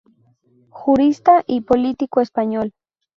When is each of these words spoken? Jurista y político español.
Jurista 0.71 1.43
y 1.45 1.61
político 1.61 2.21
español. 2.21 2.73